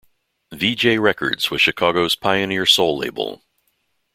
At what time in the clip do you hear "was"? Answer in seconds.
1.51-1.61